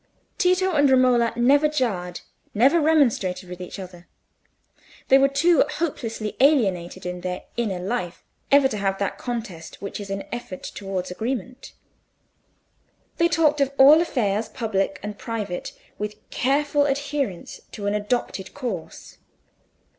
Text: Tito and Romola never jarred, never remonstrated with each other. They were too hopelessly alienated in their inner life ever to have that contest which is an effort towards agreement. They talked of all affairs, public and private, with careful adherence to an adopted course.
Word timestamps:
Tito 0.39 0.71
and 0.71 0.89
Romola 0.89 1.31
never 1.35 1.67
jarred, 1.67 2.21
never 2.55 2.81
remonstrated 2.81 3.47
with 3.47 3.61
each 3.61 3.77
other. 3.77 4.07
They 5.09 5.19
were 5.19 5.27
too 5.27 5.63
hopelessly 5.75 6.35
alienated 6.39 7.05
in 7.05 7.21
their 7.21 7.43
inner 7.55 7.77
life 7.77 8.23
ever 8.51 8.67
to 8.69 8.77
have 8.77 8.97
that 8.97 9.19
contest 9.19 9.79
which 9.79 9.99
is 9.99 10.09
an 10.09 10.23
effort 10.31 10.63
towards 10.63 11.11
agreement. 11.11 11.73
They 13.17 13.27
talked 13.27 13.61
of 13.61 13.71
all 13.77 14.01
affairs, 14.01 14.49
public 14.49 14.99
and 15.03 15.19
private, 15.19 15.71
with 15.99 16.15
careful 16.31 16.87
adherence 16.87 17.59
to 17.73 17.85
an 17.85 17.93
adopted 17.93 18.55
course. 18.55 19.19